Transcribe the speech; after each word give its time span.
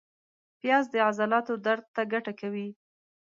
پیاز 0.61 0.85
د 0.93 0.95
عضلاتو 1.07 1.53
درد 1.65 1.85
ته 1.95 2.01
ګټه 2.13 2.33
کوي 2.39 2.67